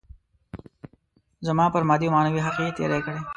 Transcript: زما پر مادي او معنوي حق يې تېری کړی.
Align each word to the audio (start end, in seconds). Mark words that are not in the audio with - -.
زما 1.47 1.65
پر 1.73 1.83
مادي 1.89 2.05
او 2.07 2.13
معنوي 2.15 2.41
حق 2.47 2.57
يې 2.63 2.71
تېری 2.77 2.99
کړی. 3.05 3.21